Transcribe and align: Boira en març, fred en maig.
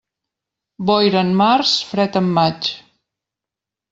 Boira 0.89 1.19
en 1.25 1.29
març, 1.41 1.75
fred 1.91 2.19
en 2.23 2.31
maig. 2.39 2.71